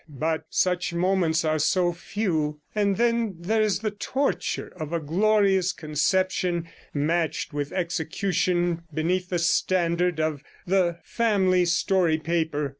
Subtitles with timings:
[0.09, 5.71] But such moments are so few; and then there is the torture of a glorious
[5.71, 12.69] conception matched with execution beneath the standard of the "Family Story Paper".